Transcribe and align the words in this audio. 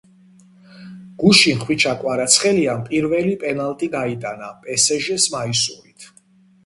გუშინ 1.19 1.59
ხვიჩა 1.63 1.93
კვარაცხელიამ 1.99 2.81
პირველი 2.89 3.35
პენალტი 3.47 3.87
გაიტანა 3.97 4.49
პესეჟეს 4.65 5.23
მაისურით 5.35 6.13